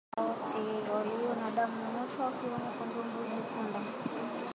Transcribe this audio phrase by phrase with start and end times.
[0.17, 3.79] Wanyama wote walio na damu moto wakiwemo kondoo mbuzi punda